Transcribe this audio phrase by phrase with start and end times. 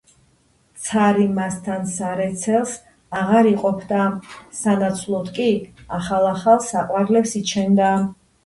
[0.85, 2.73] ცარი მასთან სარეცელს
[3.21, 4.01] აღარ იყოფდა,
[4.63, 5.49] სანაცვლოდ კი
[6.01, 7.93] ახალ-ახალ საყვარლებს იჩენდა.